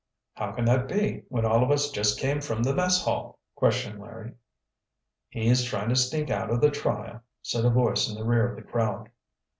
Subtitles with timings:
[0.33, 4.01] "How can that be, when all of us just came from the mess hall?" questioned
[4.01, 4.31] Larry.
[5.29, 8.55] "He's trying to sneak out of the trial," said a voice in the rear of
[8.55, 9.11] the crowd.